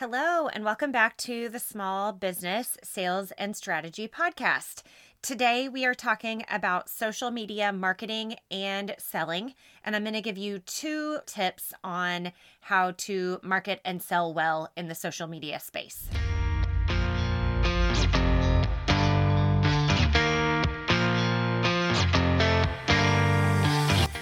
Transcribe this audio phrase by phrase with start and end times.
[0.00, 4.84] Hello, and welcome back to the Small Business Sales and Strategy Podcast.
[5.22, 10.38] Today, we are talking about social media marketing and selling, and I'm going to give
[10.38, 12.30] you two tips on
[12.60, 16.08] how to market and sell well in the social media space.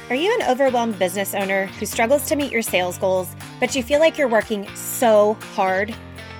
[0.08, 3.82] Are you an overwhelmed business owner who struggles to meet your sales goals, but you
[3.82, 5.92] feel like you're working so hard?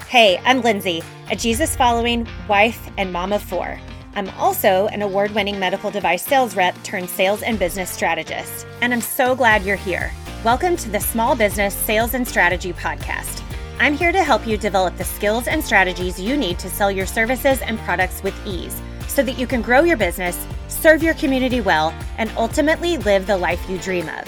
[0.06, 1.02] Hey, I'm Lindsay,
[1.32, 3.76] a Jesus following wife and mom of four.
[4.14, 8.68] I'm also an award winning medical device sales rep turned sales and business strategist.
[8.82, 10.12] And I'm so glad you're here.
[10.44, 13.42] Welcome to the Small Business Sales and Strategy Podcast.
[13.80, 17.04] I'm here to help you develop the skills and strategies you need to sell your
[17.04, 21.60] services and products with ease so that you can grow your business serve your community
[21.60, 24.24] well, and ultimately live the life you dream of.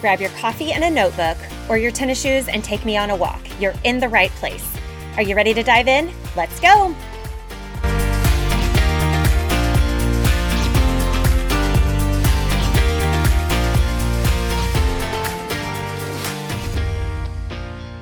[0.00, 1.36] Grab your coffee and a notebook
[1.68, 3.40] or your tennis shoes and take me on a walk.
[3.60, 4.66] You're in the right place.
[5.16, 6.10] Are you ready to dive in?
[6.36, 6.94] Let's go!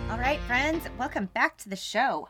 [0.09, 2.29] All right, friends, welcome back to the show.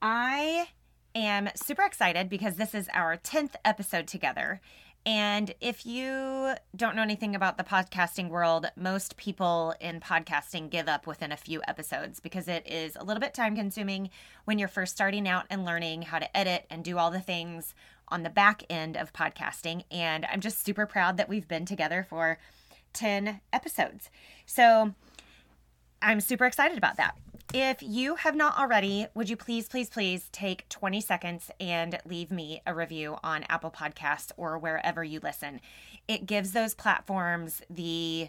[0.00, 0.68] I
[1.16, 4.60] am super excited because this is our 10th episode together.
[5.04, 10.88] And if you don't know anything about the podcasting world, most people in podcasting give
[10.88, 14.10] up within a few episodes because it is a little bit time consuming
[14.46, 17.72] when you're first starting out and learning how to edit and do all the things
[18.08, 19.84] on the back end of podcasting.
[19.92, 22.38] And I'm just super proud that we've been together for
[22.92, 24.10] 10 episodes.
[24.44, 24.92] So
[26.02, 27.16] I'm super excited about that.
[27.54, 32.30] If you have not already, would you please, please, please take 20 seconds and leave
[32.30, 35.60] me a review on Apple Podcasts or wherever you listen?
[36.08, 38.28] It gives those platforms the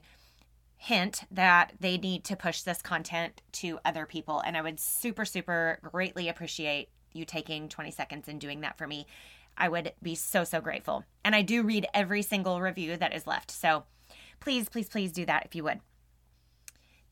[0.78, 4.40] hint that they need to push this content to other people.
[4.40, 8.88] And I would super, super greatly appreciate you taking 20 seconds and doing that for
[8.88, 9.08] me.
[9.58, 11.04] I would be so, so grateful.
[11.26, 13.50] And I do read every single review that is left.
[13.50, 13.84] So
[14.40, 15.80] please, please, please do that if you would.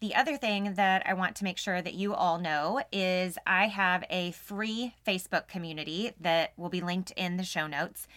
[0.01, 3.67] The other thing that I want to make sure that you all know is I
[3.67, 8.07] have a free Facebook community that will be linked in the show notes.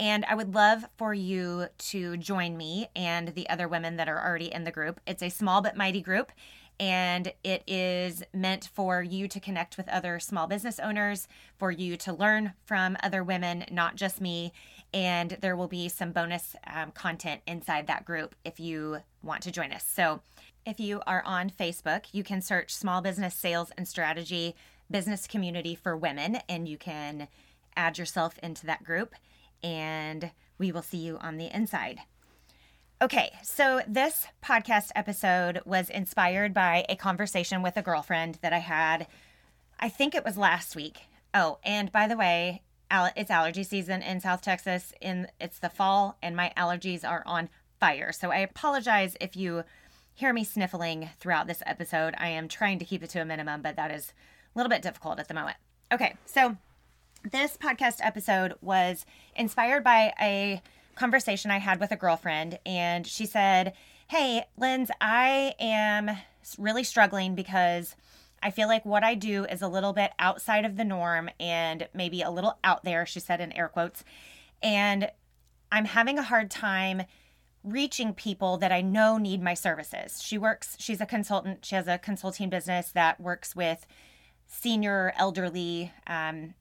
[0.00, 4.20] And I would love for you to join me and the other women that are
[4.26, 5.00] already in the group.
[5.06, 6.32] It's a small but mighty group,
[6.80, 11.96] and it is meant for you to connect with other small business owners, for you
[11.98, 14.52] to learn from other women, not just me.
[14.92, 19.52] And there will be some bonus um, content inside that group if you want to
[19.52, 19.84] join us.
[19.84, 20.22] So
[20.64, 24.54] if you are on Facebook, you can search Small Business Sales and Strategy
[24.90, 27.28] Business Community for Women, and you can
[27.76, 29.14] add yourself into that group,
[29.62, 32.00] and we will see you on the inside.
[33.00, 38.58] Okay, so this podcast episode was inspired by a conversation with a girlfriend that I
[38.58, 39.08] had,
[39.80, 41.00] I think it was last week.
[41.34, 42.62] Oh, and by the way,
[43.16, 44.92] it's allergy season in South Texas.
[45.00, 47.48] In it's the fall, and my allergies are on
[47.80, 48.12] fire.
[48.12, 49.64] So I apologize if you
[50.14, 52.14] hear me sniffling throughout this episode.
[52.18, 54.12] I am trying to keep it to a minimum, but that is
[54.54, 55.56] a little bit difficult at the moment.
[55.92, 56.56] Okay, so
[57.30, 59.06] this podcast episode was
[59.36, 60.62] inspired by a
[60.94, 63.72] conversation I had with a girlfriend, and she said,
[64.08, 66.10] Hey, Linz, I am
[66.58, 67.96] really struggling because
[68.42, 71.88] I feel like what I do is a little bit outside of the norm and
[71.94, 74.04] maybe a little out there, she said in air quotes.
[74.62, 75.10] And
[75.70, 77.04] I'm having a hard time
[77.64, 80.22] reaching people that I know need my services.
[80.22, 83.86] She works, she's a consultant, she has a consulting business that works with
[84.46, 86.54] senior elderly um,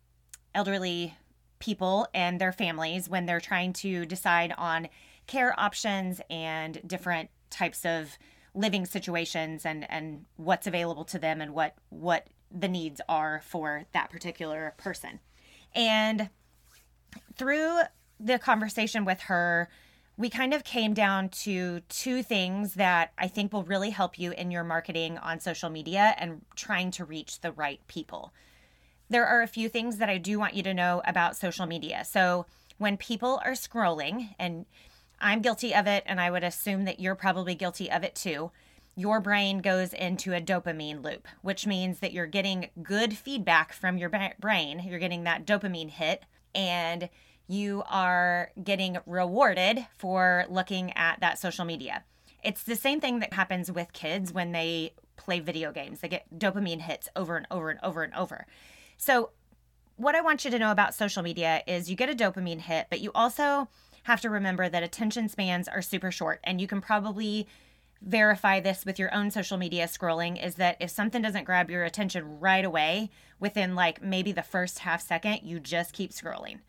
[0.54, 1.16] elderly
[1.60, 4.88] people and their families when they're trying to decide on
[5.28, 8.18] care options and different types of
[8.54, 13.86] living situations and and what's available to them and what what the needs are for
[13.94, 15.20] that particular person.
[15.74, 16.30] And
[17.38, 17.80] through
[18.20, 19.70] the conversation with her,
[20.22, 24.34] we kind of came down to two things that I think will really help you
[24.34, 28.32] in your marketing on social media and trying to reach the right people.
[29.10, 32.06] There are a few things that I do want you to know about social media.
[32.06, 32.46] So,
[32.78, 34.68] when people are scrolling, and
[35.20, 38.52] I'm guilty of it, and I would assume that you're probably guilty of it too,
[38.96, 43.98] your brain goes into a dopamine loop, which means that you're getting good feedback from
[43.98, 44.10] your
[44.40, 44.84] brain.
[44.86, 47.10] You're getting that dopamine hit, and
[47.52, 52.04] you are getting rewarded for looking at that social media.
[52.44, 56.00] It's the same thing that happens with kids when they play video games.
[56.00, 58.48] They get dopamine hits over and over and over and over.
[58.98, 59.32] So,
[59.98, 62.88] what I want you to know about social media is you get a dopamine hit,
[62.90, 63.68] but you also
[64.04, 67.48] have to remember that attention spans are super short and you can probably
[68.02, 71.84] verify this with your own social media scrolling is that if something doesn't grab your
[71.84, 76.60] attention right away, within like maybe the first half second, you just keep scrolling.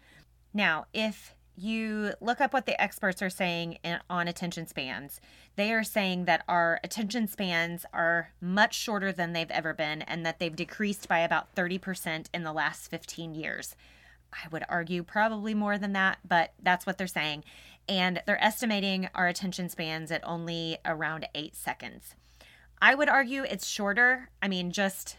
[0.55, 5.21] Now, if you look up what the experts are saying in, on attention spans,
[5.57, 10.25] they are saying that our attention spans are much shorter than they've ever been and
[10.25, 13.77] that they've decreased by about 30% in the last 15 years.
[14.33, 17.45] I would argue probably more than that, but that's what they're saying.
[17.89, 22.15] And they're estimating our attention spans at only around eight seconds.
[22.81, 24.31] I would argue it's shorter.
[24.41, 25.17] I mean, just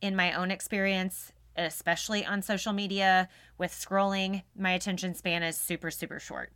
[0.00, 3.28] in my own experience, especially on social media
[3.58, 6.52] with scrolling, my attention span is super, super short.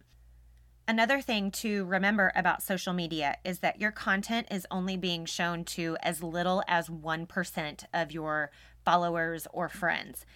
[0.88, 5.64] Another thing to remember about social media is that your content is only being shown
[5.64, 8.50] to as little as 1% of your
[8.84, 10.26] followers or friends.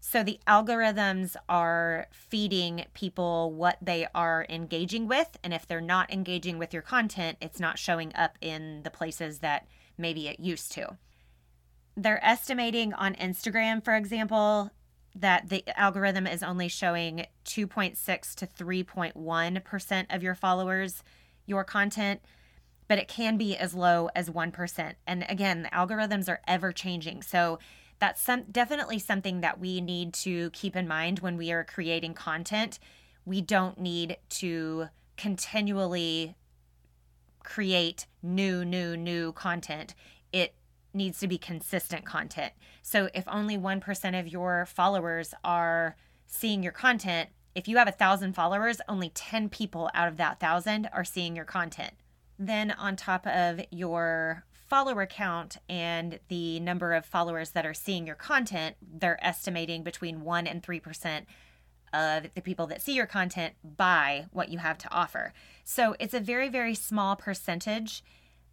[0.00, 5.36] So the algorithms are feeding people what they are engaging with.
[5.42, 9.38] And if they're not engaging with your content, it's not showing up in the places
[9.38, 9.66] that
[9.96, 10.98] maybe it used to
[11.96, 14.70] they're estimating on Instagram, for example,
[15.14, 21.02] that the algorithm is only showing 2.6 to 3.1% of your followers
[21.46, 22.20] your content,
[22.88, 24.94] but it can be as low as 1%.
[25.06, 27.22] And again, the algorithms are ever changing.
[27.22, 27.58] So
[27.98, 32.14] that's some definitely something that we need to keep in mind when we are creating
[32.14, 32.78] content.
[33.24, 36.36] We don't need to continually
[37.42, 39.94] create new, new, new content.
[40.32, 40.54] It
[40.96, 42.52] needs to be consistent content.
[42.82, 45.96] So if only 1% of your followers are
[46.26, 50.40] seeing your content, if you have a thousand followers, only 10 people out of that
[50.40, 51.94] thousand are seeing your content.
[52.38, 58.06] Then, on top of your follower count and the number of followers that are seeing
[58.06, 61.24] your content, they're estimating between 1% and 3%
[61.94, 65.32] of the people that see your content buy what you have to offer.
[65.64, 68.02] So it's a very, very small percentage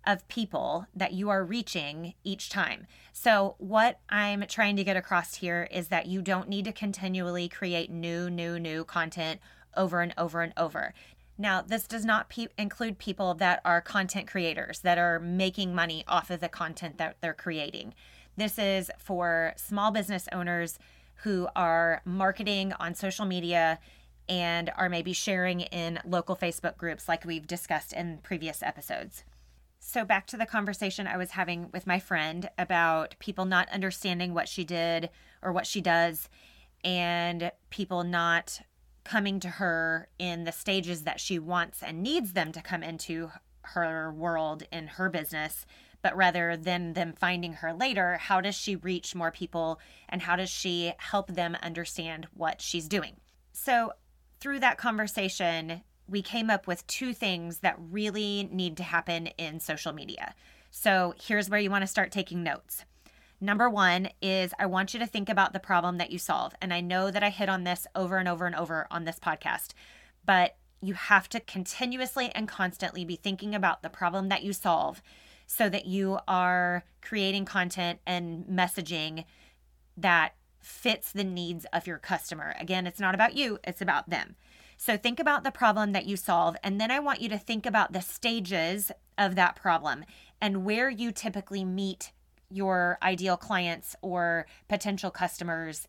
[0.05, 2.88] of people that you are reaching each time.
[3.11, 7.47] So, what I'm trying to get across here is that you don't need to continually
[7.47, 9.39] create new, new, new content
[9.75, 10.94] over and over and over.
[11.38, 16.03] Now, this does not pe- include people that are content creators that are making money
[16.07, 17.94] off of the content that they're creating.
[18.38, 20.77] This is for small business owners
[21.17, 23.79] who are marketing on social media
[24.29, 29.23] and are maybe sharing in local Facebook groups like we've discussed in previous episodes.
[29.85, 34.33] So, back to the conversation I was having with my friend about people not understanding
[34.33, 35.09] what she did
[35.41, 36.30] or what she does,
[36.85, 38.62] and people not
[39.03, 43.30] coming to her in the stages that she wants and needs them to come into
[43.62, 45.65] her world in her business,
[46.01, 50.38] but rather than them finding her later, how does she reach more people and how
[50.38, 53.18] does she help them understand what she's doing?
[53.51, 53.91] So,
[54.39, 59.59] through that conversation, we came up with two things that really need to happen in
[59.59, 60.35] social media.
[60.69, 62.85] So here's where you want to start taking notes.
[63.39, 66.53] Number one is I want you to think about the problem that you solve.
[66.61, 69.19] And I know that I hit on this over and over and over on this
[69.19, 69.73] podcast,
[70.25, 75.01] but you have to continuously and constantly be thinking about the problem that you solve
[75.45, 79.25] so that you are creating content and messaging
[79.97, 82.55] that fits the needs of your customer.
[82.59, 84.35] Again, it's not about you, it's about them.
[84.85, 87.65] So think about the problem that you solve, and then I want you to think
[87.65, 90.03] about the stages of that problem
[90.41, 92.12] and where you typically meet
[92.50, 95.88] your ideal clients or potential customers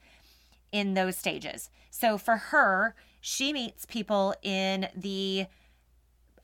[0.71, 1.71] in those stages.
[1.91, 5.47] So for her, she meets people in the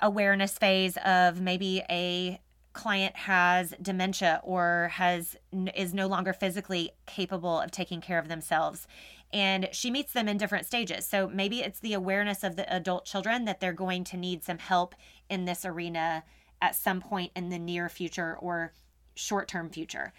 [0.00, 2.40] awareness phase of maybe a
[2.72, 5.36] client has dementia or has
[5.76, 8.88] is no longer physically capable of taking care of themselves
[9.32, 11.06] and she meets them in different stages.
[11.06, 14.58] So maybe it's the awareness of the adult children that they're going to need some
[14.58, 14.94] help
[15.28, 16.24] in this arena
[16.60, 18.72] at some point in the near future or
[19.14, 20.12] short term future.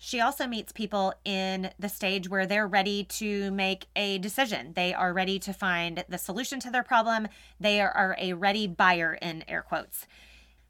[0.00, 4.72] She also meets people in the stage where they're ready to make a decision.
[4.74, 7.26] They are ready to find the solution to their problem.
[7.58, 10.06] They are a ready buyer, in air quotes.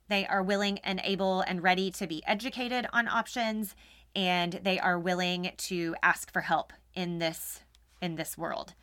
[0.08, 3.74] They are willing and able and ready to be educated on options,
[4.16, 7.60] and they are willing to ask for help in this
[8.00, 8.74] in this world.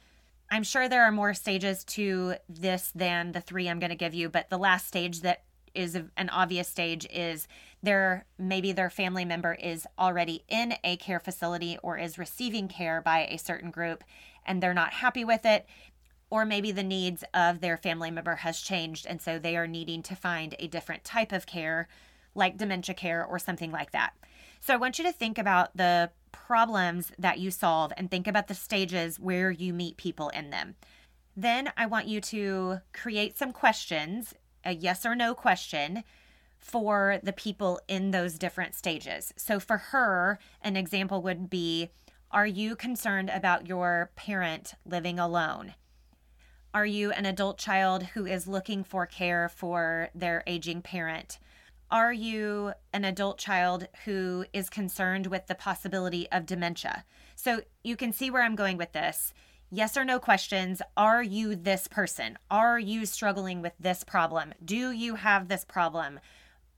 [0.52, 4.14] I'm sure there are more stages to this than the three I'm going to give
[4.14, 5.44] you, but the last stage that
[5.74, 7.48] is an obvious stage is
[7.84, 13.02] their maybe their family member is already in a care facility or is receiving care
[13.02, 14.04] by a certain group
[14.46, 15.66] and they're not happy with it
[16.30, 20.02] or maybe the needs of their family member has changed and so they are needing
[20.02, 21.88] to find a different type of care
[22.34, 24.14] like dementia care or something like that.
[24.60, 26.10] So I want you to think about the
[26.48, 30.75] problems that you solve and think about the stages where you meet people in them.
[31.36, 36.04] Then I want you to create some questions, a yes or no question,
[36.60, 39.34] for the people in those different stages.
[39.38, 41.89] So for her, an example would be
[42.32, 45.74] Are you concerned about your parent living alone?
[46.74, 51.39] Are you an adult child who is looking for care for their aging parent?
[51.92, 57.06] Are you an adult child who is concerned with the possibility of dementia?
[57.36, 59.34] So you can see where I'm going with this.
[59.70, 60.82] Yes or no questions.
[60.98, 62.39] Are you this person?
[62.50, 64.54] Are you struggling with this problem?
[64.63, 66.20] Do you have this problem?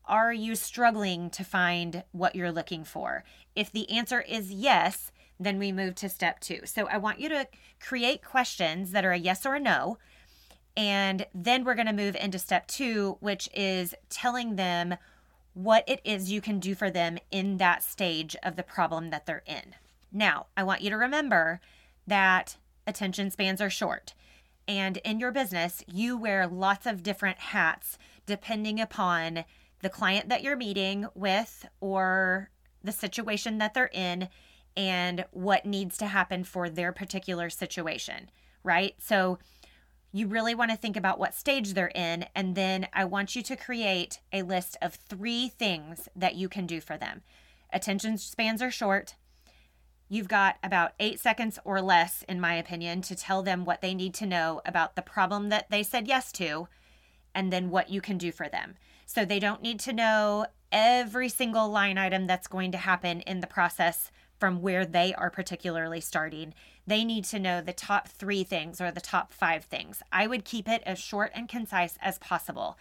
[0.03, 3.23] Are you struggling to find what you're looking for?
[3.55, 6.61] If the answer is yes, then we move to step two.
[6.65, 7.47] So I want you to
[7.79, 9.99] create questions that are a yes or a no.
[10.77, 14.96] And then we're going to move into step two, which is telling them
[15.55, 19.25] what it is you can do for them in that stage of the problem that
[19.25, 19.74] they're in.
[20.12, 21.60] Now, I want you to remember
[22.05, 24.13] that attention spans are short.
[24.67, 29.46] And in your business, you wear lots of different hats depending upon
[29.81, 32.51] the client that you're meeting with or
[32.84, 34.29] the situation that they're in
[34.75, 38.29] and what needs to happen for their particular situation,
[38.63, 38.93] right?
[39.00, 39.39] So
[40.17, 42.25] you really want to think about what stage they're in.
[42.36, 46.65] And then I want you to create a list of three things that you can
[46.65, 47.21] do for them.
[47.71, 49.15] Attention spans are short.
[50.09, 53.93] You've got about eight seconds or less, in my opinion, to tell them what they
[53.93, 56.69] need to know about the problem that they said yes to
[57.36, 58.75] and then what you can do for them.
[59.05, 63.41] So they don't need to know every single line item that's going to happen in
[63.41, 66.53] the process from where they are particularly starting.
[66.86, 70.01] They need to know the top three things or the top five things.
[70.12, 72.77] I would keep it as short and concise as possible.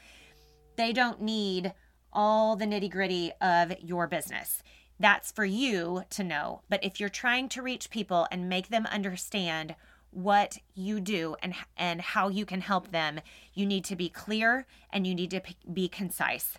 [0.77, 1.73] They don't need
[2.13, 4.63] all the nitty gritty of your business.
[4.99, 6.63] That's for you to know.
[6.69, 9.75] But if you're trying to reach people and make them understand
[10.17, 13.21] what you do and and how you can help them,
[13.53, 16.57] you need to be clear and you need to be concise.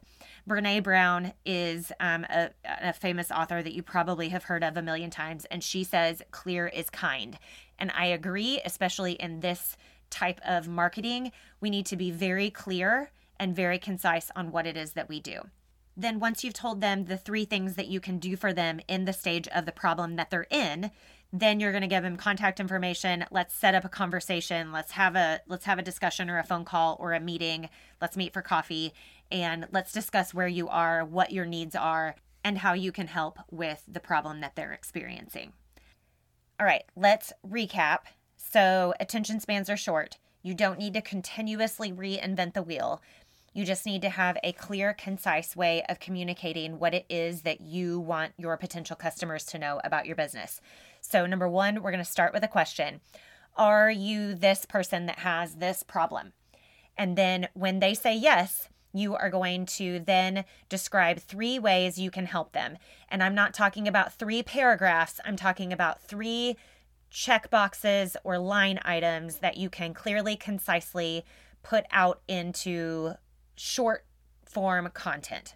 [0.48, 4.82] Brene Brown is um, a, a famous author that you probably have heard of a
[4.84, 7.40] million times, and she says, Clear is kind.
[7.80, 9.76] And I agree, especially in this
[10.12, 13.10] type of marketing, we need to be very clear
[13.40, 15.42] and very concise on what it is that we do.
[16.00, 19.06] Then, once you've told them the three things that you can do for them in
[19.06, 20.92] the stage of the problem that they're in,
[21.34, 25.16] then you're going to give them contact information let's set up a conversation let's have
[25.16, 27.70] a let's have a discussion or a phone call or a meeting
[28.02, 28.94] let's meet for coffee
[29.32, 33.40] and let's discuss where you are, what your needs are, and how you can help
[33.52, 35.54] with the problem that they're experiencing.
[36.60, 38.00] All right, let's recap.
[38.38, 40.18] So, attention spans are short.
[40.42, 43.02] You don't need to continuously reinvent the wheel.
[43.58, 47.60] You just need to have a clear, concise way of communicating what it is that
[47.60, 50.62] you want your potential customers to know about your business.
[51.02, 53.02] So, number one, we're going to start with a question
[53.56, 56.34] Are you this person that has this problem?
[56.96, 62.12] And then when they say yes, you are going to then describe three ways you
[62.12, 62.78] can help them.
[63.10, 66.58] And I'm not talking about three paragraphs, I'm talking about three
[67.10, 71.26] check boxes or line items that you can clearly, concisely
[71.64, 73.16] put out into
[73.58, 74.06] short
[74.46, 75.56] form content.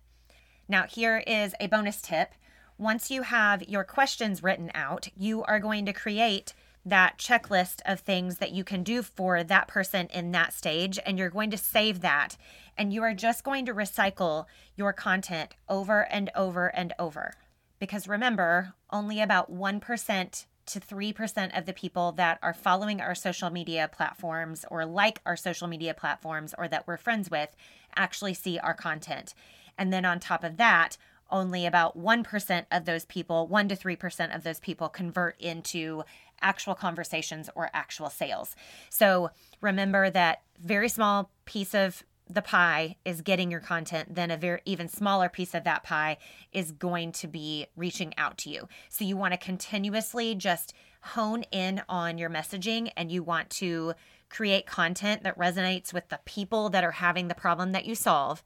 [0.68, 2.34] Now, here is a bonus tip.
[2.78, 6.54] Once you have your questions written out, you are going to create
[6.84, 11.18] that checklist of things that you can do for that person in that stage, and
[11.20, 12.38] you're going to save that
[12.78, 17.34] and you are just going to recycle your content over and over and over.
[17.80, 23.50] Because remember, only about 1% to 3% of the people that are following our social
[23.50, 27.56] media platforms or like our social media platforms or that we're friends with
[27.96, 29.34] actually see our content.
[29.78, 30.98] And then on top of that,
[31.30, 36.04] only about 1% of those people, 1 to 3% of those people convert into
[36.42, 38.56] actual conversations or actual sales.
[38.90, 39.30] So
[39.62, 44.62] remember that very small piece of the pie is getting your content, then a very
[44.66, 46.18] even smaller piece of that pie
[46.52, 48.68] is going to be reaching out to you.
[48.90, 53.94] So you want to continuously just hone in on your messaging and you want to
[54.32, 58.42] create content that resonates with the people that are having the problem that you solve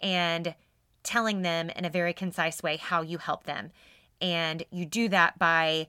[0.00, 0.54] and
[1.02, 3.70] telling them in a very concise way how you help them.
[4.20, 5.88] And you do that by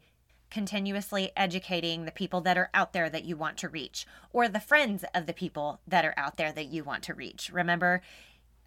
[0.49, 4.59] continuously educating the people that are out there that you want to reach or the
[4.59, 7.51] friends of the people that are out there that you want to reach.
[7.53, 8.01] Remember,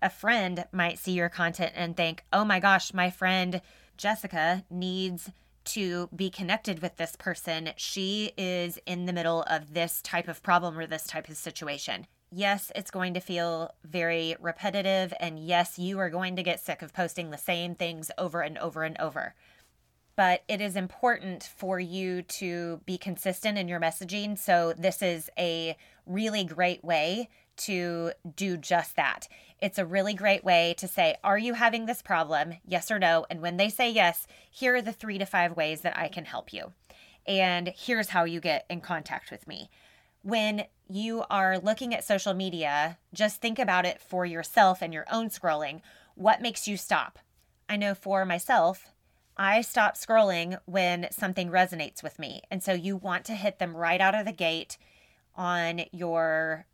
[0.01, 3.61] a friend might see your content and think, oh my gosh, my friend
[3.97, 5.31] Jessica needs
[5.65, 7.71] to be connected with this person.
[7.77, 12.07] She is in the middle of this type of problem or this type of situation.
[12.31, 16.81] Yes, it's going to feel very repetitive, and yes, you are going to get sick
[16.81, 19.35] of posting the same things over and over and over
[20.17, 24.39] but it is important for you to be consistent in your messaging.
[24.39, 25.77] So, this is a
[26.07, 29.29] really great way to do just that.
[29.63, 32.55] It's a really great way to say, Are you having this problem?
[32.67, 33.27] Yes or no.
[33.31, 36.25] And when they say yes, here are the three to five ways that I can
[36.25, 36.73] help you.
[37.29, 39.71] And here's how you get in contact with me.
[40.23, 45.07] When you are looking at social media, just think about it for yourself and your
[45.13, 45.81] own scrolling.
[46.17, 47.21] What makes you stop?
[47.69, 48.89] I know for myself,
[49.37, 52.43] I stop scrolling when something resonates with me.
[52.51, 54.77] And so you want to hit them right out of the gate
[55.37, 56.67] on your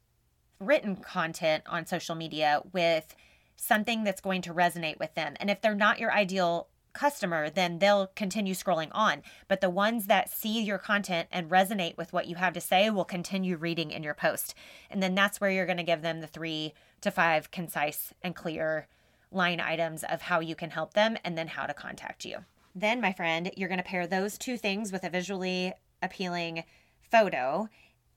[0.60, 3.14] written content on social media with
[3.56, 5.36] something that's going to resonate with them.
[5.40, 9.22] And if they're not your ideal customer, then they'll continue scrolling on.
[9.46, 12.90] But the ones that see your content and resonate with what you have to say
[12.90, 14.54] will continue reading in your post.
[14.90, 18.34] And then that's where you're going to give them the three to five concise and
[18.34, 18.88] clear
[19.30, 22.38] line items of how you can help them and then how to contact you.
[22.74, 25.72] Then, my friend, you're going to pair those two things with a visually
[26.02, 26.64] appealing
[27.10, 27.68] photo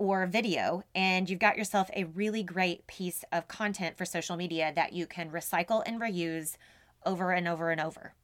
[0.01, 4.73] or video, and you've got yourself a really great piece of content for social media
[4.75, 6.57] that you can recycle and reuse
[7.05, 8.15] over and over and over.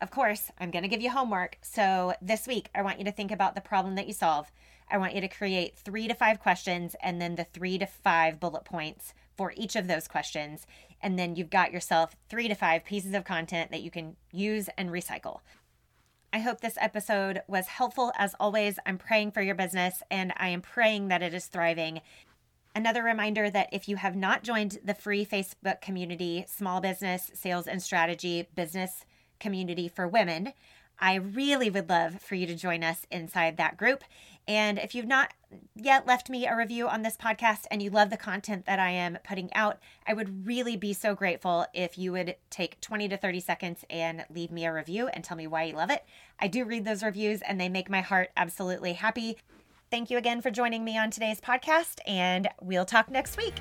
[0.00, 1.58] Of course, I'm going to give you homework.
[1.60, 4.50] So, this week, I want you to think about the problem that you solve.
[4.90, 8.40] I want you to create three to five questions and then the three to five
[8.40, 10.66] bullet points for each of those questions.
[11.02, 14.70] And then you've got yourself three to five pieces of content that you can use
[14.78, 15.40] and recycle.
[16.32, 18.12] I hope this episode was helpful.
[18.16, 22.02] As always, I'm praying for your business and I am praying that it is thriving.
[22.72, 27.66] Another reminder that if you have not joined the free Facebook community, Small Business Sales
[27.66, 29.04] and Strategy Business
[29.40, 30.52] Community for Women,
[31.00, 34.04] I really would love for you to join us inside that group.
[34.46, 35.32] And if you've not
[35.74, 38.90] yet left me a review on this podcast and you love the content that I
[38.90, 43.16] am putting out, I would really be so grateful if you would take 20 to
[43.16, 46.04] 30 seconds and leave me a review and tell me why you love it.
[46.38, 49.38] I do read those reviews and they make my heart absolutely happy.
[49.90, 53.54] Thank you again for joining me on today's podcast, and we'll talk next week.